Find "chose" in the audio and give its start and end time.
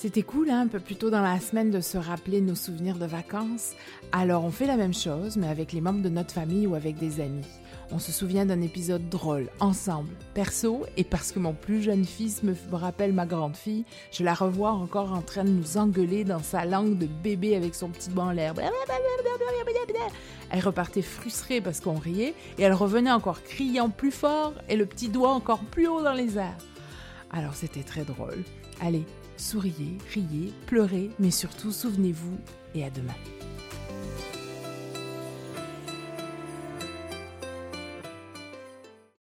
4.94-5.36